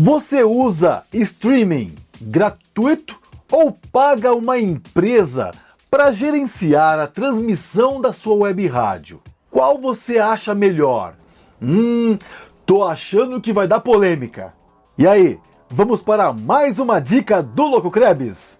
Você 0.00 0.44
usa 0.44 1.02
streaming 1.12 1.92
gratuito 2.22 3.16
ou 3.50 3.76
paga 3.90 4.32
uma 4.32 4.56
empresa 4.56 5.50
para 5.90 6.12
gerenciar 6.12 7.00
a 7.00 7.08
transmissão 7.08 8.00
da 8.00 8.12
sua 8.12 8.36
web 8.36 8.64
rádio? 8.68 9.20
Qual 9.50 9.76
você 9.76 10.18
acha 10.18 10.54
melhor? 10.54 11.14
Hum, 11.60 12.16
tô 12.64 12.84
achando 12.84 13.40
que 13.40 13.52
vai 13.52 13.66
dar 13.66 13.80
polêmica. 13.80 14.54
E 14.96 15.04
aí, 15.04 15.36
vamos 15.68 16.00
para 16.00 16.32
mais 16.32 16.78
uma 16.78 17.00
dica 17.00 17.42
do 17.42 17.66
Louco 17.66 17.90
Krebs? 17.90 18.56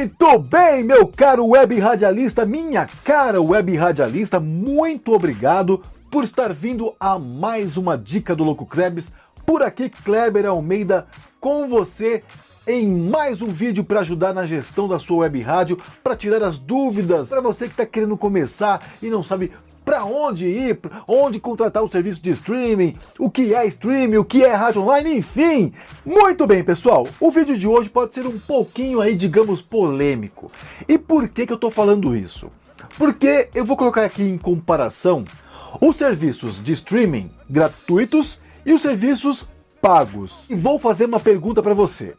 Muito 0.00 0.38
bem, 0.38 0.82
meu 0.82 1.06
caro 1.06 1.46
web 1.48 1.78
radialista, 1.78 2.46
minha 2.46 2.88
cara 3.04 3.38
web 3.38 3.76
radialista, 3.76 4.40
muito 4.40 5.12
obrigado 5.12 5.82
por 6.10 6.24
estar 6.24 6.54
vindo 6.54 6.94
a 6.98 7.18
mais 7.18 7.76
uma 7.76 7.98
dica 7.98 8.34
do 8.34 8.42
Louco 8.42 8.64
Krebs. 8.64 9.12
Por 9.44 9.62
aqui, 9.62 9.90
Kleber 9.90 10.46
Almeida 10.46 11.06
com 11.38 11.68
você 11.68 12.24
em 12.66 12.88
mais 12.88 13.42
um 13.42 13.48
vídeo 13.48 13.84
para 13.84 14.00
ajudar 14.00 14.32
na 14.32 14.46
gestão 14.46 14.88
da 14.88 14.98
sua 14.98 15.18
web 15.18 15.38
rádio, 15.42 15.78
para 16.02 16.16
tirar 16.16 16.42
as 16.42 16.58
dúvidas, 16.58 17.28
para 17.28 17.42
você 17.42 17.66
que 17.66 17.72
está 17.72 17.84
querendo 17.84 18.16
começar 18.16 18.82
e 19.02 19.10
não 19.10 19.22
sabe 19.22 19.52
para 19.84 20.04
onde 20.04 20.46
ir, 20.46 20.78
onde 21.06 21.40
contratar 21.40 21.82
o 21.82 21.90
serviço 21.90 22.22
de 22.22 22.30
streaming, 22.30 22.94
o 23.18 23.30
que 23.30 23.54
é 23.54 23.66
streaming, 23.66 24.16
o 24.16 24.24
que 24.24 24.44
é 24.44 24.54
rádio 24.54 24.82
online, 24.82 25.18
enfim. 25.18 25.72
Muito 26.04 26.46
bem, 26.46 26.62
pessoal. 26.62 27.06
O 27.18 27.30
vídeo 27.30 27.56
de 27.56 27.66
hoje 27.66 27.88
pode 27.90 28.14
ser 28.14 28.26
um 28.26 28.38
pouquinho 28.38 29.00
aí, 29.00 29.16
digamos, 29.16 29.60
polêmico. 29.60 30.50
E 30.88 30.96
por 30.96 31.28
que 31.28 31.46
que 31.46 31.52
eu 31.52 31.56
estou 31.56 31.70
falando 31.70 32.14
isso? 32.14 32.50
Porque 32.96 33.48
eu 33.54 33.64
vou 33.64 33.76
colocar 33.76 34.04
aqui 34.04 34.22
em 34.22 34.38
comparação 34.38 35.24
os 35.80 35.96
serviços 35.96 36.62
de 36.62 36.72
streaming 36.72 37.30
gratuitos 37.48 38.40
e 38.64 38.72
os 38.72 38.82
serviços 38.82 39.46
pagos. 39.80 40.48
E 40.50 40.54
vou 40.54 40.78
fazer 40.78 41.06
uma 41.06 41.20
pergunta 41.20 41.62
para 41.62 41.74
você. 41.74 42.14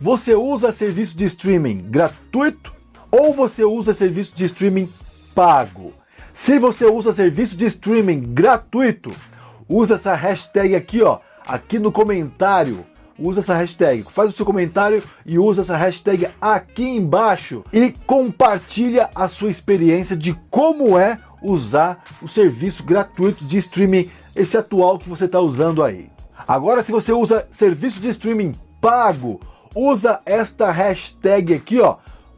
Você 0.00 0.34
usa 0.34 0.72
serviço 0.72 1.16
de 1.16 1.24
streaming 1.24 1.86
gratuito 1.88 2.74
ou 3.10 3.32
você 3.32 3.64
usa 3.64 3.94
serviço 3.94 4.36
de 4.36 4.44
streaming 4.44 4.88
pago? 5.34 5.92
Se 6.38 6.58
você 6.58 6.84
usa 6.84 7.14
serviço 7.14 7.56
de 7.56 7.64
streaming 7.64 8.20
gratuito, 8.20 9.10
usa 9.66 9.94
essa 9.94 10.14
hashtag 10.14 10.76
aqui, 10.76 11.02
ó, 11.02 11.18
aqui 11.46 11.78
no 11.78 11.90
comentário. 11.90 12.84
Usa 13.18 13.40
essa 13.40 13.54
hashtag, 13.54 14.04
faz 14.10 14.30
o 14.30 14.36
seu 14.36 14.44
comentário 14.44 15.02
e 15.24 15.38
usa 15.38 15.62
essa 15.62 15.74
hashtag 15.74 16.28
aqui 16.38 16.84
embaixo 16.84 17.64
e 17.72 17.90
compartilha 18.06 19.08
a 19.14 19.26
sua 19.26 19.50
experiência 19.50 20.14
de 20.14 20.34
como 20.50 20.98
é 20.98 21.16
usar 21.42 22.04
o 22.20 22.28
serviço 22.28 22.84
gratuito 22.84 23.42
de 23.42 23.56
streaming, 23.56 24.10
esse 24.36 24.58
atual 24.58 24.98
que 24.98 25.08
você 25.08 25.24
está 25.24 25.40
usando 25.40 25.82
aí. 25.82 26.10
Agora, 26.46 26.82
se 26.82 26.92
você 26.92 27.10
usa 27.10 27.48
serviço 27.50 27.98
de 27.98 28.10
streaming 28.10 28.52
pago, 28.78 29.40
usa 29.74 30.20
esta 30.26 30.70
hashtag 30.70 31.54
aqui, 31.54 31.80
ó, 31.80 31.96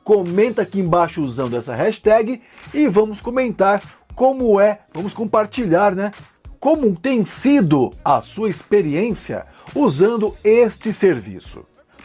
comenta 0.08 0.62
aqui 0.62 0.80
embaixo 0.80 1.22
usando 1.22 1.54
essa 1.54 1.74
hashtag 1.74 2.40
e 2.72 2.88
vamos 2.88 3.20
comentar 3.20 3.82
como 4.14 4.58
é, 4.58 4.80
vamos 4.90 5.12
compartilhar, 5.12 5.94
né? 5.94 6.12
Como 6.58 6.96
tem 6.96 7.26
sido 7.26 7.90
a 8.02 8.22
sua 8.22 8.48
experiência 8.48 9.44
usando 9.74 10.34
este 10.42 10.94
serviço. 10.94 11.62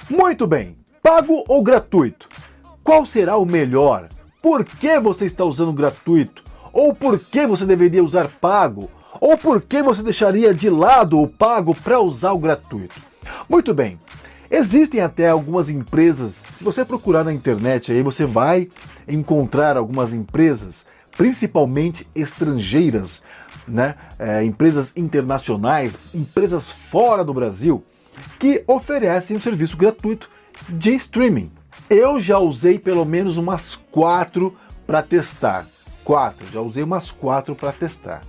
Muito 0.09 0.45
bem, 0.45 0.75
pago 1.01 1.45
ou 1.47 1.63
gratuito? 1.63 2.27
Qual 2.83 3.05
será 3.05 3.37
o 3.37 3.45
melhor? 3.45 4.09
Por 4.41 4.65
que 4.65 4.99
você 4.99 5.25
está 5.25 5.45
usando 5.45 5.71
gratuito? 5.71 6.43
Ou 6.73 6.93
por 6.93 7.17
que 7.17 7.47
você 7.47 7.65
deveria 7.65 8.03
usar 8.03 8.27
pago? 8.27 8.91
Ou 9.21 9.37
por 9.37 9.61
que 9.61 9.81
você 9.81 10.03
deixaria 10.03 10.53
de 10.53 10.69
lado 10.69 11.21
o 11.21 11.25
pago 11.25 11.73
para 11.73 12.01
usar 12.01 12.33
o 12.33 12.37
gratuito? 12.37 12.99
Muito 13.47 13.73
bem, 13.73 13.97
Existem 14.55 15.01
até 15.01 15.27
algumas 15.29 15.67
empresas, 15.67 16.43
se 16.55 16.63
você 16.63 16.85
procurar 16.85 17.23
na 17.23 17.33
internet 17.33 17.91
aí, 17.91 18.03
você 18.03 18.23
vai 18.23 18.69
encontrar 19.07 19.75
algumas 19.75 20.13
empresas, 20.13 20.85
principalmente 21.17 22.05
estrangeiras, 22.13 23.23
né? 23.67 23.95
É, 24.19 24.43
empresas 24.43 24.93
internacionais, 24.95 25.93
empresas 26.13 26.71
fora 26.71 27.23
do 27.23 27.33
Brasil, 27.33 27.83
que 28.37 28.63
oferecem 28.67 29.35
um 29.35 29.39
serviço 29.39 29.75
gratuito 29.75 30.27
de 30.69 30.93
streaming. 30.97 31.51
Eu 31.89 32.21
já 32.21 32.37
usei 32.37 32.77
pelo 32.77 33.05
menos 33.05 33.37
umas 33.37 33.75
quatro 33.89 34.55
para 34.85 35.01
testar. 35.01 35.65
Quatro, 36.03 36.45
já 36.53 36.61
usei 36.61 36.83
umas 36.83 37.09
quatro 37.09 37.55
para 37.55 37.71
testar. 37.71 38.21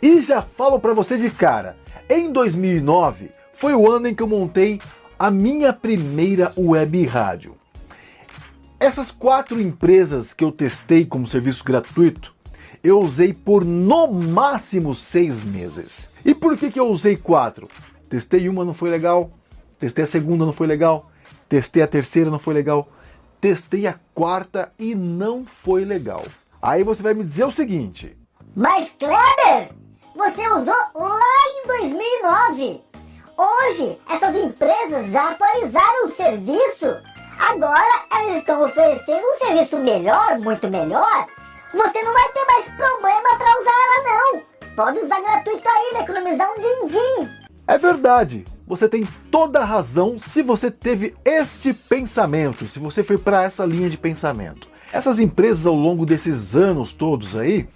E 0.00 0.22
já 0.22 0.42
falo 0.42 0.78
para 0.78 0.94
você 0.94 1.16
de 1.16 1.28
cara, 1.28 1.76
em 2.08 2.32
2009 2.32 3.32
foi 3.52 3.74
o 3.74 3.90
ano 3.90 4.06
em 4.06 4.14
que 4.14 4.22
eu 4.22 4.28
montei 4.28 4.80
a 5.22 5.30
minha 5.30 5.72
primeira 5.72 6.52
web 6.58 7.06
rádio. 7.06 7.54
Essas 8.80 9.12
quatro 9.12 9.60
empresas 9.60 10.32
que 10.32 10.42
eu 10.42 10.50
testei 10.50 11.06
como 11.06 11.28
serviço 11.28 11.62
gratuito, 11.62 12.34
eu 12.82 13.00
usei 13.00 13.32
por 13.32 13.64
no 13.64 14.08
máximo 14.08 14.96
seis 14.96 15.44
meses. 15.44 16.08
E 16.24 16.34
por 16.34 16.56
que, 16.56 16.72
que 16.72 16.80
eu 16.80 16.88
usei 16.88 17.16
quatro? 17.16 17.68
Testei 18.10 18.48
uma, 18.48 18.64
não 18.64 18.74
foi 18.74 18.90
legal. 18.90 19.30
Testei 19.78 20.02
a 20.02 20.08
segunda, 20.08 20.44
não 20.44 20.52
foi 20.52 20.66
legal. 20.66 21.08
Testei 21.48 21.84
a 21.84 21.86
terceira, 21.86 22.28
não 22.28 22.40
foi 22.40 22.54
legal. 22.54 22.88
Testei 23.40 23.86
a 23.86 23.94
quarta 24.12 24.72
e 24.76 24.92
não 24.92 25.46
foi 25.46 25.84
legal. 25.84 26.26
Aí 26.60 26.82
você 26.82 27.00
vai 27.00 27.14
me 27.14 27.22
dizer 27.22 27.44
o 27.44 27.52
seguinte: 27.52 28.16
Mas 28.56 28.90
Kleber, 28.98 29.70
você 30.16 30.48
usou 30.48 30.74
lá 30.96 31.20
em 31.62 31.66
2009. 31.68 32.91
Hoje, 33.36 33.98
essas 34.08 34.36
empresas 34.36 35.10
já 35.10 35.30
atualizaram 35.30 36.04
o 36.04 36.10
serviço. 36.10 36.96
Agora 37.38 38.04
elas 38.10 38.36
estão 38.38 38.64
oferecendo 38.64 39.22
um 39.26 39.34
serviço 39.38 39.78
melhor, 39.78 40.38
muito 40.40 40.68
melhor. 40.68 41.26
Você 41.72 42.02
não 42.02 42.12
vai 42.12 42.28
ter 42.32 42.44
mais 42.44 42.64
problema 42.76 43.36
para 43.38 43.60
usar 43.60 43.72
ela 43.84 44.04
não. 44.04 44.42
Pode 44.76 44.98
usar 44.98 45.20
gratuito 45.20 45.68
ainda, 45.68 46.00
economizar 46.00 46.48
um 46.50 46.60
din-din. 46.60 47.30
É 47.66 47.78
verdade. 47.78 48.44
Você 48.66 48.88
tem 48.88 49.06
toda 49.30 49.60
a 49.60 49.64
razão 49.64 50.18
se 50.18 50.42
você 50.42 50.70
teve 50.70 51.14
este 51.24 51.72
pensamento, 51.72 52.66
se 52.66 52.78
você 52.78 53.02
foi 53.02 53.18
para 53.18 53.42
essa 53.42 53.64
linha 53.64 53.90
de 53.90 53.98
pensamento. 53.98 54.68
Essas 54.92 55.18
empresas 55.18 55.66
ao 55.66 55.74
longo 55.74 56.04
desses 56.04 56.54
anos 56.54 56.92
todos 56.92 57.34
aí 57.36 57.66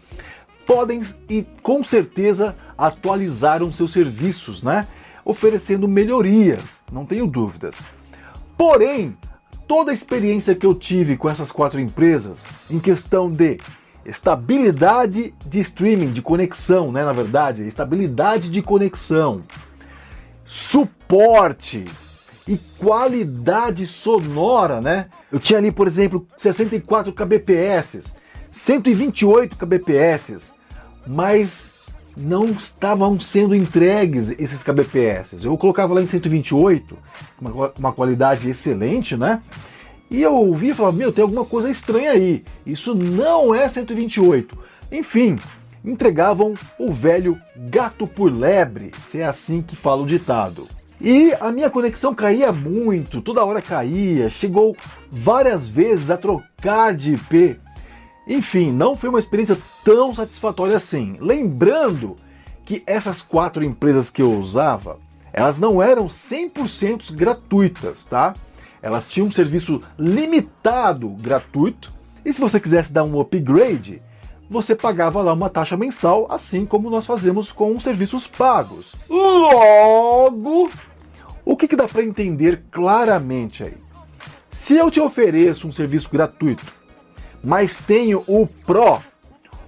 podem 0.66 1.00
e 1.28 1.44
com 1.62 1.82
certeza 1.82 2.54
atualizaram 2.76 3.72
seus 3.72 3.92
serviços, 3.92 4.62
né? 4.62 4.86
Oferecendo 5.26 5.88
melhorias, 5.88 6.78
não 6.90 7.04
tenho 7.04 7.26
dúvidas. 7.26 7.74
Porém, 8.56 9.18
toda 9.66 9.90
a 9.90 9.94
experiência 9.94 10.54
que 10.54 10.64
eu 10.64 10.72
tive 10.72 11.16
com 11.16 11.28
essas 11.28 11.50
quatro 11.50 11.80
empresas 11.80 12.44
em 12.70 12.78
questão 12.78 13.28
de 13.28 13.58
estabilidade 14.04 15.34
de 15.44 15.58
streaming, 15.58 16.12
de 16.12 16.22
conexão, 16.22 16.92
né, 16.92 17.04
na 17.04 17.12
verdade, 17.12 17.66
estabilidade 17.66 18.48
de 18.48 18.62
conexão, 18.62 19.40
suporte 20.44 21.84
e 22.46 22.56
qualidade 22.78 23.84
sonora, 23.84 24.80
né? 24.80 25.08
Eu 25.32 25.40
tinha 25.40 25.58
ali, 25.58 25.72
por 25.72 25.88
exemplo, 25.88 26.24
64 26.38 27.12
kbps, 27.12 28.04
128 28.52 29.56
kbps, 29.56 30.52
mas 31.04 31.75
não 32.16 32.46
estavam 32.46 33.20
sendo 33.20 33.54
entregues 33.54 34.30
esses 34.38 34.62
kbps. 34.62 35.44
Eu 35.44 35.56
colocava 35.58 35.94
lá 35.94 36.02
em 36.02 36.06
128, 36.06 36.96
uma, 37.40 37.72
uma 37.78 37.92
qualidade 37.92 38.48
excelente, 38.48 39.16
né? 39.16 39.42
E 40.10 40.22
eu 40.22 40.34
ouvia 40.34 40.70
e 40.70 40.74
falava, 40.74 40.96
meu, 40.96 41.12
tem 41.12 41.22
alguma 41.22 41.44
coisa 41.44 41.70
estranha 41.70 42.12
aí. 42.12 42.44
Isso 42.64 42.94
não 42.94 43.54
é 43.54 43.68
128. 43.68 44.56
Enfim, 44.90 45.36
entregavam 45.84 46.54
o 46.78 46.92
velho 46.92 47.38
gato 47.56 48.06
por 48.06 48.32
lebre, 48.32 48.92
se 49.00 49.20
é 49.20 49.26
assim 49.26 49.60
que 49.60 49.76
fala 49.76 50.02
o 50.02 50.06
ditado. 50.06 50.68
E 51.00 51.34
a 51.40 51.52
minha 51.52 51.68
conexão 51.68 52.14
caía 52.14 52.52
muito, 52.52 53.20
toda 53.20 53.44
hora 53.44 53.60
caía, 53.60 54.30
chegou 54.30 54.74
várias 55.10 55.68
vezes 55.68 56.10
a 56.10 56.16
trocar 56.16 56.94
de 56.94 57.14
IP 57.14 57.58
enfim, 58.26 58.72
não 58.72 58.96
foi 58.96 59.08
uma 59.08 59.20
experiência 59.20 59.56
tão 59.84 60.14
satisfatória 60.14 60.76
assim. 60.76 61.16
Lembrando 61.20 62.16
que 62.64 62.82
essas 62.86 63.22
quatro 63.22 63.64
empresas 63.64 64.10
que 64.10 64.20
eu 64.20 64.32
usava, 64.38 64.98
elas 65.32 65.58
não 65.58 65.80
eram 65.80 66.06
100% 66.06 67.14
gratuitas, 67.14 68.04
tá? 68.04 68.34
Elas 68.82 69.06
tinham 69.06 69.28
um 69.28 69.32
serviço 69.32 69.80
limitado 69.96 71.08
gratuito, 71.10 71.92
e 72.24 72.32
se 72.32 72.40
você 72.40 72.58
quisesse 72.58 72.92
dar 72.92 73.04
um 73.04 73.20
upgrade, 73.20 74.02
você 74.50 74.74
pagava 74.74 75.22
lá 75.22 75.32
uma 75.32 75.48
taxa 75.48 75.76
mensal, 75.76 76.26
assim 76.28 76.66
como 76.66 76.90
nós 76.90 77.06
fazemos 77.06 77.52
com 77.52 77.78
serviços 77.78 78.26
pagos. 78.26 78.92
Logo, 79.08 80.70
o 81.44 81.56
que, 81.56 81.68
que 81.68 81.76
dá 81.76 81.86
para 81.86 82.02
entender 82.02 82.64
claramente 82.70 83.62
aí? 83.62 83.76
Se 84.50 84.74
eu 84.74 84.90
te 84.90 85.00
ofereço 85.00 85.68
um 85.68 85.72
serviço 85.72 86.08
gratuito 86.10 86.64
mas 87.46 87.76
tenho 87.76 88.24
o 88.26 88.44
Pro. 88.44 89.00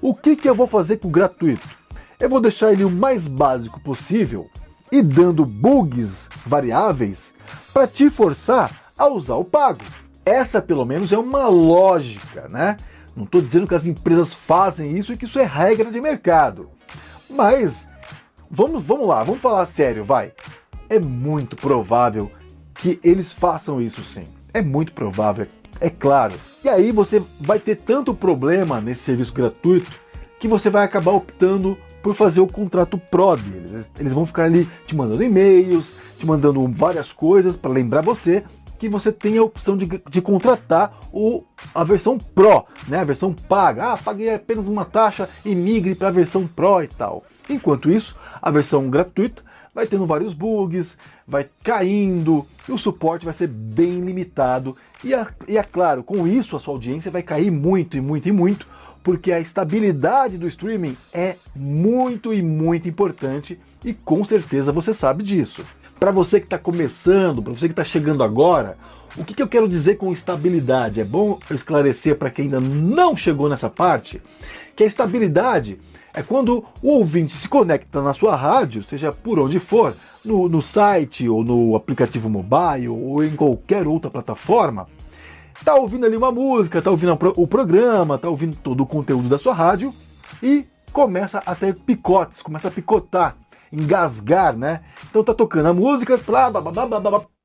O 0.03 0.13
que, 0.13 0.35
que 0.35 0.49
eu 0.49 0.55
vou 0.55 0.67
fazer 0.67 0.97
com 0.97 1.07
o 1.07 1.13
gratuito? 1.13 1.65
Eu 2.19 2.29
vou 2.29 2.41
deixar 2.41 2.73
ele 2.73 2.83
o 2.83 2.91
mais 2.91 3.29
básico 3.29 3.79
possível 3.79 4.51
e 4.91 5.01
dando 5.01 5.45
bugs 5.45 6.29
variáveis 6.45 7.33
para 7.73 7.87
te 7.87 8.11
forçar 8.11 8.93
a 8.99 9.07
usar 9.07 9.37
o 9.37 9.45
pago. 9.45 9.85
Essa, 10.27 10.61
pelo 10.61 10.85
menos, 10.85 11.13
é 11.13 11.19
uma 11.19 11.47
lógica, 11.47 12.49
né? 12.51 12.77
Não 13.15 13.23
estou 13.23 13.41
dizendo 13.41 13.69
que 13.69 13.77
as 13.77 13.87
empresas 13.87 14.35
fazem 14.35 14.99
isso 14.99 15.13
e 15.13 15.17
que 15.17 15.27
isso 15.27 15.39
é 15.39 15.45
regra 15.45 15.89
de 15.89 16.01
mercado. 16.01 16.71
Mas 17.31 17.87
vamos, 18.51 18.83
vamos 18.83 19.07
lá, 19.07 19.23
vamos 19.23 19.41
falar 19.41 19.65
sério, 19.67 20.05
vai. 20.05 20.33
É 20.89 20.99
muito 20.99 21.55
provável 21.55 22.29
que 22.75 22.99
eles 23.05 23.33
façam 23.33 23.81
isso 23.81 24.03
sim. 24.03 24.25
É 24.53 24.61
muito 24.61 24.93
provável, 24.93 25.45
é 25.45 25.58
claro. 25.91 26.35
E 26.65 26.69
aí 26.69 26.91
você 26.91 27.23
vai 27.41 27.59
ter 27.59 27.77
tanto 27.77 28.15
problema 28.15 28.81
nesse 28.81 29.03
serviço 29.03 29.33
gratuito 29.33 29.91
que 30.41 30.49
você 30.49 30.71
vai 30.71 30.85
acabar 30.85 31.13
optando 31.13 31.77
por 32.03 32.15
fazer 32.15 32.41
o 32.41 32.47
contrato 32.47 32.99
Pro 32.99 33.37
deles. 33.37 33.91
Eles 33.99 34.13
vão 34.13 34.27
ficar 34.27 34.45
ali 34.45 34.69
te 34.87 34.97
mandando 34.97 35.23
e-mails, 35.23 35.95
te 36.19 36.27
mandando 36.27 36.67
várias 36.69 37.13
coisas 37.13 37.57
para 37.57 37.71
lembrar 37.71 38.03
você 38.03 38.45
que 38.79 38.89
você 38.89 39.11
tem 39.11 39.37
a 39.37 39.43
opção 39.43 39.77
de, 39.77 39.87
de 40.09 40.23
contratar 40.23 40.97
o, 41.13 41.43
a 41.75 41.83
versão 41.83 42.17
Pro, 42.17 42.65
né? 42.87 43.01
a 43.01 43.05
versão 43.05 43.33
paga. 43.33 43.93
Ah, 43.93 43.97
paguei 43.97 44.33
apenas 44.33 44.67
uma 44.67 44.85
taxa 44.85 45.29
e 45.45 45.55
migre 45.55 45.95
para 45.95 46.09
a 46.09 46.13
versão 46.13 46.47
Pro 46.47 46.83
e 46.83 46.87
tal. 46.87 47.25
Enquanto 47.51 47.91
isso, 47.91 48.17
a 48.41 48.51
versão 48.51 48.89
gratuita 48.89 49.43
vai 49.79 49.87
tendo 49.87 50.07
vários 50.07 50.35
bugs, 50.35 50.99
vai 51.25 51.47
caindo, 51.63 52.45
e 52.69 52.73
o 52.73 52.79
suporte 52.79 53.25
vai 53.25 53.33
ser 53.33 53.47
bem 53.47 54.01
limitado. 54.01 54.77
E, 55.05 55.11
e 55.47 55.57
é 55.57 55.63
claro, 55.63 56.03
com 56.03 56.27
isso 56.27 56.57
a 56.57 56.59
sua 56.59 56.75
audiência 56.75 57.13
vai 57.13 57.23
cair 57.23 57.53
muito 57.53 57.97
e 57.97 58.01
muito 58.01 58.29
e 58.29 58.33
muito, 58.33 58.67
porque 59.05 59.31
a 59.31 59.39
estabilidade 59.39 60.37
do 60.37 60.49
streaming 60.49 60.97
é 61.13 61.37
muito 61.55 62.35
e 62.35 62.43
muito 62.43 62.89
importante 62.89 63.57
e 63.85 63.95
com 63.95 64.25
certeza 64.25 64.73
você 64.73 64.93
sabe 64.93 65.23
disso. 65.23 65.63
Para 65.97 66.11
você 66.11 66.41
que 66.41 66.47
está 66.47 66.59
começando, 66.59 67.41
para 67.41 67.53
você 67.53 67.69
que 67.69 67.73
está 67.73 67.85
chegando 67.85 68.25
agora, 68.25 68.77
o 69.17 69.25
que, 69.25 69.35
que, 69.35 69.43
eu 69.43 69.49
quero 69.49 69.69
dizer 69.69 69.97
com 69.97 70.13
estabilidade? 70.13 71.01
É 71.01 71.05
bom 71.05 71.39
esclarecer 71.51 72.17
para 72.17 72.31
quem 72.31 72.45
ainda 72.45 72.61
não 72.61 73.17
chegou 73.17 73.49
nessa 73.49 73.71
parte 73.71 74.21
que 74.77 74.85
a 74.85 74.87
estabilidade 74.87 75.81
é 76.15 76.23
quando 76.23 76.65
o 76.83 76.89
ouvinte 76.91 77.35
se 77.35 77.49
conecta 77.49 78.03
na 78.03 78.15
sua 78.15 78.37
rádio, 78.37 78.83
seja 78.83 79.13
por 79.13 79.39
onde 79.39 79.59
for, 79.61 79.95
no, 80.25 80.49
no 80.49 80.61
site 80.61 81.29
ou 81.29 81.45
no 81.45 81.75
aplicativo 81.75 82.29
mobile 82.29 82.89
ou 82.89 83.25
em 83.25 83.35
qualquer 83.35 83.87
outra 83.87 84.11
plataforma, 84.11 84.87
tá 85.65 85.75
ouvindo 85.75 86.07
ali 86.07 86.17
uma 86.17 86.31
música, 86.31 86.83
tá 86.83 86.91
ouvindo 86.91 87.17
o 87.37 87.47
programa, 87.47 88.19
tá 88.19 88.29
ouvindo 88.29 88.57
todo 88.57 88.83
o 88.83 88.87
conteúdo 88.87 89.29
da 89.29 89.39
sua 89.39 89.55
rádio 89.55 89.93
e 90.43 90.67
começa 90.93 91.43
a 91.45 91.55
ter 91.55 91.79
picotes, 91.79 92.43
começa 92.43 92.69
a 92.69 92.71
picotar, 92.71 93.37
engasgar, 93.73 94.57
né? 94.57 94.83
Então 95.09 95.23
tá 95.23 95.35
tocando 95.35 95.67
a 95.67 95.75
música, 95.75 96.17
blá, 96.17 96.51
blá, 96.51 96.61
blá, 96.61 96.73
blá, 96.73 96.87
blá, 96.87 97.01
blá, 97.01 97.38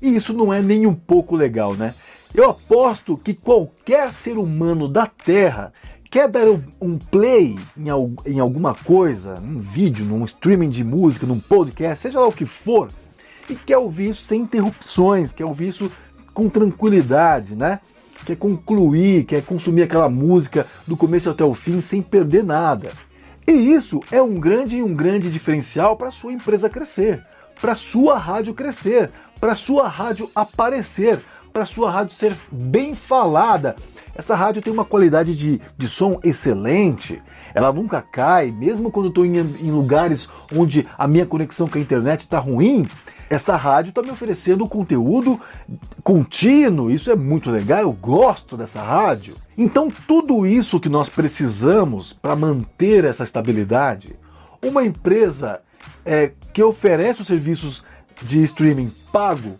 e 0.00 0.14
isso 0.14 0.32
não 0.32 0.52
é 0.52 0.60
nem 0.60 0.86
um 0.86 0.94
pouco 0.94 1.36
legal, 1.36 1.74
né? 1.74 1.94
Eu 2.34 2.50
aposto 2.50 3.16
que 3.16 3.34
qualquer 3.34 4.12
ser 4.12 4.38
humano 4.38 4.88
da 4.88 5.06
Terra 5.06 5.72
quer 6.10 6.28
dar 6.28 6.46
um 6.80 6.98
play 6.98 7.58
em, 7.76 8.38
alguma 8.38 8.74
coisa, 8.74 9.34
num 9.36 9.60
vídeo, 9.60 10.04
num 10.04 10.24
streaming 10.24 10.68
de 10.68 10.84
música, 10.84 11.26
num 11.26 11.40
podcast, 11.40 12.02
seja 12.02 12.20
lá 12.20 12.26
o 12.26 12.32
que 12.32 12.46
for, 12.46 12.88
e 13.48 13.54
quer 13.54 13.78
ouvir 13.78 14.10
isso 14.10 14.22
sem 14.22 14.42
interrupções, 14.42 15.32
quer 15.32 15.44
ouvir 15.44 15.68
isso 15.68 15.90
com 16.34 16.48
tranquilidade, 16.48 17.54
né? 17.54 17.80
Quer 18.24 18.36
concluir, 18.36 19.24
quer 19.24 19.42
consumir 19.44 19.82
aquela 19.82 20.08
música 20.08 20.66
do 20.86 20.96
começo 20.96 21.30
até 21.30 21.44
o 21.44 21.54
fim 21.54 21.80
sem 21.80 22.02
perder 22.02 22.42
nada. 22.44 22.90
E 23.48 23.52
isso 23.52 24.00
é 24.10 24.20
um 24.20 24.34
grande 24.34 24.82
um 24.82 24.92
grande 24.92 25.30
diferencial 25.30 25.96
para 25.96 26.10
sua 26.10 26.32
empresa 26.32 26.68
crescer, 26.68 27.24
para 27.60 27.74
sua 27.76 28.18
rádio 28.18 28.52
crescer, 28.54 29.10
para 29.40 29.54
sua 29.54 29.86
rádio 29.88 30.30
aparecer, 30.34 31.20
para 31.52 31.64
sua 31.64 31.90
rádio 31.90 32.14
ser 32.14 32.36
bem 32.50 32.94
falada. 32.94 33.76
Essa 34.16 34.34
rádio 34.34 34.62
tem 34.62 34.72
uma 34.72 34.84
qualidade 34.84 35.36
de, 35.36 35.60
de 35.76 35.88
som 35.88 36.18
excelente, 36.24 37.22
ela 37.54 37.70
nunca 37.72 38.00
cai, 38.00 38.50
mesmo 38.50 38.90
quando 38.90 39.10
estou 39.10 39.26
em, 39.26 39.36
em 39.36 39.70
lugares 39.70 40.28
onde 40.54 40.88
a 40.96 41.06
minha 41.06 41.26
conexão 41.26 41.68
com 41.68 41.76
a 41.76 41.80
internet 41.80 42.22
está 42.22 42.38
ruim. 42.38 42.88
Essa 43.28 43.56
rádio 43.56 43.90
está 43.90 44.02
me 44.02 44.10
oferecendo 44.10 44.68
conteúdo 44.68 45.40
contínuo, 46.02 46.90
isso 46.90 47.10
é 47.10 47.16
muito 47.16 47.50
legal, 47.50 47.80
eu 47.80 47.92
gosto 47.92 48.56
dessa 48.56 48.80
rádio. 48.80 49.34
Então, 49.58 49.88
tudo 50.06 50.46
isso 50.46 50.80
que 50.80 50.88
nós 50.88 51.08
precisamos 51.08 52.12
para 52.12 52.36
manter 52.36 53.04
essa 53.04 53.24
estabilidade, 53.24 54.16
uma 54.62 54.84
empresa 54.84 55.60
é, 56.04 56.32
que 56.54 56.62
oferece 56.62 57.20
os 57.20 57.26
serviços 57.26 57.84
de 58.22 58.42
streaming 58.44 58.92
pago 59.12 59.58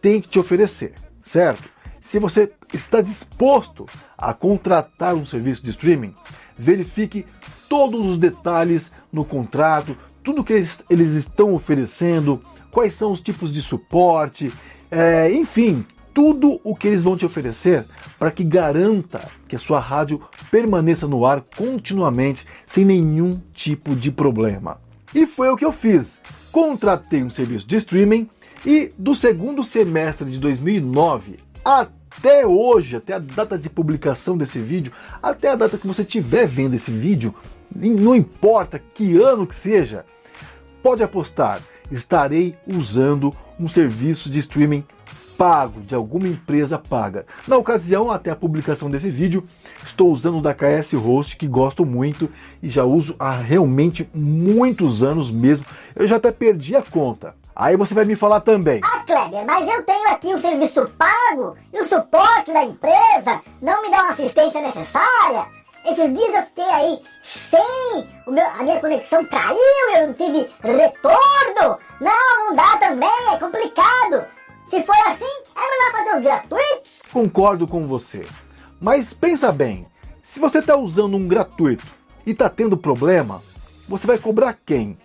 tem 0.00 0.20
que 0.20 0.28
te 0.28 0.38
oferecer, 0.38 0.94
certo? 1.24 1.68
Se 2.00 2.18
você 2.18 2.50
está 2.72 3.00
disposto 3.00 3.86
a 4.16 4.32
contratar 4.32 5.14
um 5.14 5.26
serviço 5.26 5.62
de 5.62 5.70
streaming, 5.70 6.14
verifique 6.56 7.26
todos 7.68 8.04
os 8.04 8.18
detalhes 8.18 8.90
no 9.12 9.24
contrato, 9.24 9.96
tudo 10.22 10.44
que 10.44 10.52
eles, 10.52 10.82
eles 10.88 11.10
estão 11.10 11.54
oferecendo, 11.54 12.40
quais 12.70 12.94
são 12.94 13.10
os 13.12 13.20
tipos 13.20 13.52
de 13.52 13.62
suporte, 13.62 14.52
é, 14.90 15.32
enfim, 15.32 15.84
tudo 16.12 16.60
o 16.64 16.74
que 16.74 16.88
eles 16.88 17.02
vão 17.02 17.16
te 17.16 17.24
oferecer 17.24 17.84
para 18.18 18.30
que 18.30 18.44
garanta 18.44 19.28
que 19.48 19.56
a 19.56 19.58
sua 19.58 19.78
rádio 19.78 20.20
permaneça 20.50 21.06
no 21.06 21.24
ar 21.24 21.42
continuamente 21.56 22.44
sem 22.66 22.84
nenhum 22.84 23.40
tipo 23.54 23.94
de 23.94 24.10
problema. 24.10 24.80
E 25.14 25.26
foi 25.26 25.48
o 25.48 25.56
que 25.56 25.64
eu 25.64 25.72
fiz. 25.72 26.20
Contratei 26.52 27.22
um 27.22 27.30
serviço 27.30 27.66
de 27.66 27.76
streaming 27.76 28.28
e 28.66 28.92
do 28.98 29.14
segundo 29.14 29.64
semestre 29.64 30.30
de 30.30 30.38
2009 30.38 31.38
até 31.64 31.99
hoje, 32.46 32.96
até 32.96 33.14
a 33.14 33.18
data 33.18 33.58
de 33.58 33.70
publicação 33.70 34.36
desse 34.36 34.58
vídeo, 34.58 34.92
até 35.22 35.50
a 35.50 35.56
data 35.56 35.78
que 35.78 35.86
você 35.86 36.02
estiver 36.02 36.46
vendo 36.46 36.74
esse 36.74 36.90
vídeo, 36.90 37.34
não 37.74 38.14
importa 38.14 38.80
que 38.94 39.16
ano 39.20 39.46
que 39.46 39.54
seja, 39.54 40.04
pode 40.82 41.02
apostar, 41.02 41.60
estarei 41.90 42.56
usando 42.66 43.34
um 43.58 43.68
serviço 43.68 44.30
de 44.30 44.38
streaming 44.38 44.84
pago, 45.40 45.80
de 45.80 45.94
alguma 45.94 46.28
empresa 46.28 46.78
paga. 46.78 47.24
Na 47.48 47.56
ocasião, 47.56 48.10
até 48.10 48.30
a 48.30 48.36
publicação 48.36 48.90
desse 48.90 49.10
vídeo, 49.10 49.42
estou 49.82 50.12
usando 50.12 50.36
o 50.36 50.42
da 50.42 50.52
KS 50.52 50.92
Host, 50.92 51.38
que 51.38 51.46
gosto 51.46 51.82
muito 51.86 52.30
e 52.62 52.68
já 52.68 52.84
uso 52.84 53.16
há 53.18 53.30
realmente 53.38 54.06
muitos 54.12 55.02
anos 55.02 55.30
mesmo. 55.30 55.64
Eu 55.96 56.06
já 56.06 56.16
até 56.16 56.30
perdi 56.30 56.76
a 56.76 56.82
conta. 56.82 57.34
Aí 57.54 57.76
você 57.76 57.94
vai 57.94 58.04
me 58.04 58.16
falar 58.16 58.40
também. 58.40 58.80
Ah, 58.82 59.02
Kleber, 59.04 59.44
mas 59.44 59.68
eu 59.68 59.82
tenho 59.82 60.08
aqui 60.08 60.28
o 60.28 60.36
um 60.36 60.38
serviço 60.38 60.90
pago 60.96 61.56
e 61.72 61.80
o 61.80 61.84
suporte 61.84 62.52
da 62.52 62.64
empresa 62.64 63.40
não 63.60 63.82
me 63.82 63.90
dá 63.90 64.02
uma 64.02 64.12
assistência 64.12 64.60
necessária. 64.60 65.46
Esses 65.84 66.12
dias 66.12 66.34
eu 66.34 66.42
fiquei 66.42 66.70
aí 66.70 66.98
sem, 67.24 68.08
meu, 68.26 68.46
a 68.46 68.62
minha 68.62 68.80
conexão 68.80 69.24
caiu, 69.24 69.58
eu 69.96 70.06
não 70.08 70.14
tive 70.14 70.50
retorno. 70.62 71.78
Não, 72.00 72.48
não 72.48 72.54
dá 72.54 72.76
também, 72.76 73.32
é 73.32 73.38
complicado. 73.38 74.24
Se 74.68 74.82
for 74.82 74.96
assim, 75.08 75.24
é 75.56 75.60
melhor 75.60 75.92
fazer 75.92 76.16
os 76.16 76.22
gratuitos. 76.22 76.90
Concordo 77.12 77.66
com 77.66 77.86
você. 77.86 78.26
Mas 78.80 79.12
pensa 79.12 79.50
bem, 79.50 79.86
se 80.22 80.38
você 80.38 80.58
está 80.58 80.76
usando 80.76 81.16
um 81.16 81.26
gratuito 81.26 81.84
e 82.24 82.30
está 82.30 82.48
tendo 82.48 82.76
problema, 82.76 83.42
você 83.88 84.06
vai 84.06 84.18
cobrar 84.18 84.56
quem? 84.64 84.96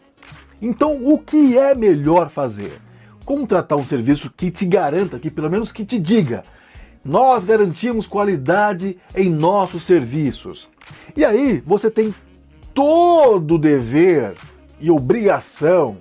Então, 0.61 1.05
o 1.05 1.19
que 1.19 1.57
é 1.57 1.75
melhor 1.75 2.29
fazer? 2.29 2.79
Contratar 3.23 3.77
um 3.77 3.85
serviço 3.85 4.31
que 4.35 4.51
te 4.51 4.65
garanta, 4.65 5.19
que 5.19 5.29
pelo 5.29 5.49
menos 5.49 5.71
que 5.71 5.85
te 5.85 5.99
diga, 5.99 6.43
nós 7.03 7.45
garantimos 7.45 8.07
qualidade 8.07 8.97
em 9.15 9.29
nossos 9.29 9.83
serviços. 9.83 10.67
E 11.15 11.23
aí 11.23 11.61
você 11.65 11.89
tem 11.89 12.13
todo 12.73 13.55
o 13.55 13.59
dever 13.59 14.33
e 14.79 14.89
obrigação 14.91 15.97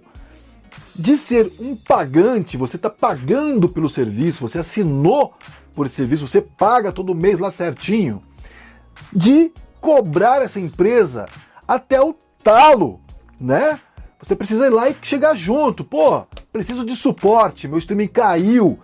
de 0.95 1.19
ser 1.19 1.51
um 1.59 1.75
pagante, 1.75 2.57
você 2.57 2.77
está 2.77 2.89
pagando 2.89 3.69
pelo 3.69 3.89
serviço, 3.89 4.47
você 4.47 4.59
assinou 4.61 5.35
por 5.75 5.87
esse 5.87 5.97
serviço, 5.97 6.27
você 6.27 6.41
paga 6.41 6.93
todo 6.93 7.15
mês 7.15 7.39
lá 7.39 7.51
certinho, 7.51 8.23
de 9.13 9.53
cobrar 9.81 10.41
essa 10.41 10.61
empresa 10.61 11.27
até 11.67 12.01
o 12.01 12.15
talo, 12.43 13.01
né? 13.41 13.79
Você 14.23 14.35
precisa 14.35 14.67
ir 14.67 14.71
lá 14.71 14.89
e 14.89 14.97
chegar 15.03 15.35
junto. 15.35 15.85
Pô, 15.85 16.25
preciso 16.53 16.85
de 16.85 16.97
suporte, 16.97 17.69
meu 17.69 17.79
streaming 17.79 18.09
caiu, 18.09 18.79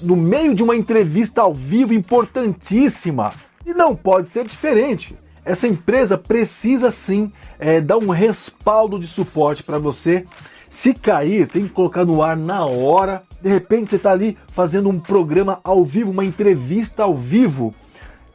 no 0.00 0.16
meio 0.16 0.54
de 0.54 0.62
uma 0.62 0.76
entrevista 0.76 1.42
ao 1.42 1.52
vivo 1.52 1.92
importantíssima. 1.92 3.32
E 3.64 3.74
não 3.74 3.96
pode 3.96 4.28
ser 4.28 4.46
diferente. 4.46 5.18
Essa 5.44 5.66
empresa 5.66 6.18
precisa 6.18 6.90
sim 6.90 7.32
é, 7.58 7.80
dar 7.80 7.98
um 7.98 8.10
respaldo 8.10 8.98
de 8.98 9.06
suporte 9.06 9.62
para 9.62 9.78
você 9.78 10.26
Se 10.68 10.92
cair, 10.92 11.46
tem 11.46 11.62
que 11.62 11.70
colocar 11.70 12.04
no 12.04 12.22
ar 12.22 12.36
na 12.36 12.64
hora. 12.66 13.22
De 13.40 13.48
repente 13.48 13.90
você 13.90 13.96
está 13.96 14.12
ali 14.12 14.36
fazendo 14.48 14.90
um 14.90 15.00
programa 15.00 15.58
ao 15.64 15.84
vivo, 15.84 16.10
uma 16.10 16.24
entrevista 16.24 17.02
ao 17.02 17.14
vivo 17.14 17.74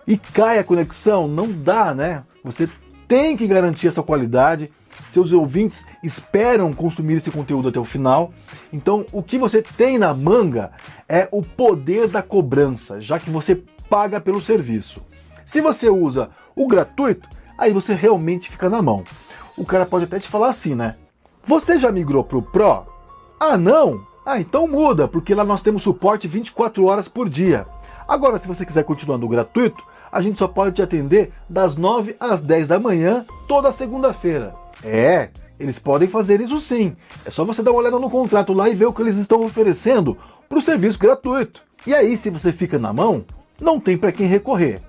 e 0.08 0.18
cai 0.18 0.58
a 0.58 0.64
conexão, 0.64 1.28
não 1.28 1.48
dá, 1.52 1.94
né? 1.94 2.24
Você 2.44 2.68
tem 3.08 3.38
que 3.38 3.46
garantir 3.46 3.88
essa 3.88 4.02
qualidade. 4.02 4.72
Seus 5.12 5.32
ouvintes 5.32 5.86
esperam 6.04 6.74
consumir 6.74 7.16
esse 7.16 7.32
conteúdo 7.32 7.70
até 7.70 7.80
o 7.80 7.86
final. 7.86 8.32
Então, 8.72 9.06
o 9.12 9.22
que 9.22 9.38
você 9.38 9.62
tem 9.62 9.98
na 9.98 10.14
manga 10.14 10.72
é 11.08 11.28
o 11.32 11.42
poder 11.42 12.08
da 12.08 12.22
cobrança, 12.22 13.02
já 13.02 13.20
que 13.20 13.30
você 13.30 13.62
paga 13.90 14.22
pelo 14.22 14.42
serviço. 14.42 15.02
Se 15.46 15.60
você 15.60 15.90
usa 15.90 16.30
o 16.56 16.68
gratuito, 16.68 17.28
aí 17.58 17.74
você 17.74 17.94
realmente 17.94 18.50
fica 18.50 18.70
na 18.70 18.82
mão. 18.82 19.04
O 19.58 19.66
cara 19.66 19.86
pode 19.86 20.06
até 20.06 20.20
te 20.20 20.28
falar 20.28 20.50
assim, 20.50 20.76
né? 20.76 20.96
Você 21.44 21.78
já 21.78 21.92
migrou 21.92 22.24
para 22.24 22.38
o 22.38 22.42
Pro? 22.42 22.86
Ah, 23.40 23.58
não? 23.58 24.02
Ah, 24.26 24.40
então 24.40 24.68
muda, 24.68 25.08
porque 25.08 25.36
lá 25.36 25.44
nós 25.44 25.62
temos 25.62 25.84
suporte 25.84 26.28
24 26.28 26.86
horas 26.86 27.08
por 27.08 27.28
dia. 27.28 27.66
Agora, 28.08 28.38
se 28.38 28.48
você 28.48 28.66
quiser 28.66 28.84
continuar 28.84 29.18
no 29.18 29.28
gratuito, 29.28 29.84
a 30.12 30.22
gente 30.22 30.38
só 30.38 30.48
pode 30.48 30.76
te 30.76 30.82
atender 30.82 31.34
das 31.50 31.76
9 31.76 32.16
às 32.20 32.42
10 32.42 32.68
da 32.68 32.80
manhã, 32.80 33.26
toda 33.48 33.72
segunda-feira. 33.72 34.61
É, 34.84 35.30
eles 35.60 35.80
podem 35.80 36.08
fazer 36.08 36.42
isso 36.42 36.60
sim. 36.60 36.96
É 37.26 37.30
só 37.30 37.44
você 37.44 37.62
dar 37.62 37.72
uma 37.72 37.80
olhada 37.80 38.00
no 38.00 38.10
contrato 38.10 38.54
lá 38.54 38.70
e 38.70 38.76
ver 38.76 38.86
o 38.86 38.94
que 38.94 39.02
eles 39.02 39.18
estão 39.18 39.44
oferecendo 39.44 40.18
para 40.48 40.58
o 40.58 40.62
serviço 40.62 41.00
gratuito. 41.00 41.62
E 41.86 41.94
aí, 41.94 42.16
se 42.18 42.30
você 42.30 42.52
fica 42.52 42.78
na 42.78 42.92
mão, 42.92 43.26
não 43.60 43.80
tem 43.80 43.98
para 43.98 44.12
quem 44.12 44.28
recorrer. 44.28 44.80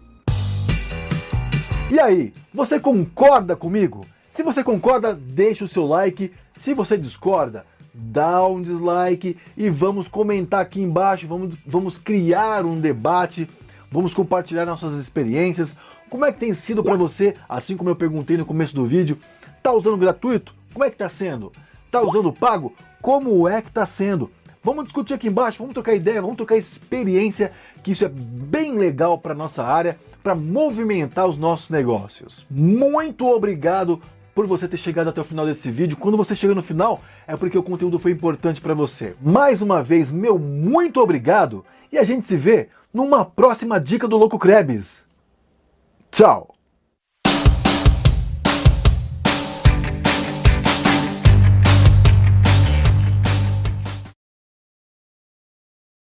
E 1.90 2.00
aí, 2.00 2.32
você 2.52 2.80
concorda 2.80 3.54
comigo? 3.54 4.06
Se 4.32 4.42
você 4.42 4.64
concorda, 4.64 5.14
deixa 5.14 5.64
o 5.64 5.68
seu 5.68 5.87
like. 5.87 6.32
Se 6.58 6.75
você 6.75 6.96
discorda, 6.96 7.66
dá 7.92 8.46
um 8.46 8.62
dislike 8.62 9.37
e 9.56 9.68
vamos 9.68 10.08
comentar 10.08 10.61
aqui 10.61 10.80
embaixo, 10.80 11.28
vamos, 11.28 11.54
vamos 11.66 11.99
criar 11.99 12.64
um 12.64 12.78
debate 12.78 13.49
vamos 13.92 14.14
compartilhar 14.14 14.64
nossas 14.64 14.94
experiências. 14.94 15.76
Como 16.08 16.25
é 16.25 16.32
que 16.32 16.40
tem 16.40 16.54
sido 16.54 16.82
para 16.82 16.96
você, 16.96 17.34
assim 17.49 17.76
como 17.76 17.90
eu 17.90 17.96
perguntei 17.96 18.37
no 18.37 18.46
começo 18.46 18.75
do 18.75 18.87
vídeo? 18.87 19.18
Tá 19.62 19.73
usando 19.73 19.97
gratuito? 19.97 20.54
Como 20.73 20.85
é 20.85 20.90
que 20.90 20.97
tá 20.97 21.09
sendo? 21.09 21.52
Tá 21.90 22.00
usando 22.00 22.33
pago? 22.33 22.75
Como 23.00 23.47
é 23.49 23.62
que 23.62 23.71
tá 23.71 23.87
sendo? 23.87 24.31
Vamos 24.64 24.85
discutir 24.85 25.14
aqui 25.14 25.28
embaixo, 25.28 25.59
vamos 25.59 25.75
trocar 25.75 25.95
ideia, 25.95 26.21
vamos 26.21 26.37
trocar 26.37 26.57
experiência, 26.57 27.52
que 27.83 27.90
isso 27.90 28.04
é 28.04 28.09
bem 28.09 28.78
legal 28.78 29.19
para 29.19 29.35
nossa 29.35 29.64
área, 29.64 29.99
para 30.23 30.35
movimentar 30.35 31.26
os 31.26 31.37
nossos 31.37 31.69
negócios. 31.69 32.47
Muito 32.49 33.26
obrigado 33.28 34.00
por 34.35 34.47
você 34.47 34.69
ter 34.69 34.76
chegado 34.76 35.09
até 35.11 35.21
o 35.21 35.25
final 35.25 35.45
desse 35.45 35.71
vídeo. 35.71 35.97
Quando 35.97 36.16
você 36.16 36.35
chega 36.35 36.54
no 36.54 36.62
final, 36.62 37.00
é 37.26 37.37
porque 37.37 37.59
o 37.59 37.62
conteúdo 37.62 37.99
foi 37.99 38.12
importante 38.12 38.61
para 38.61 38.75
você. 38.75 39.14
Mais 39.21 39.61
uma 39.62 39.83
vez, 39.83 40.11
meu 40.11 40.38
muito 40.38 41.00
obrigado 41.00 41.64
e 41.90 41.99
a 41.99 42.04
gente 42.04 42.26
se 42.26 42.37
vê 42.37 42.69
numa 42.95 43.25
próxima 43.25 43.81
dica 43.81 44.09
do 44.09 44.16
Louco 44.16 44.38
Krebs. 44.38 45.02
Tchau! 46.11 46.51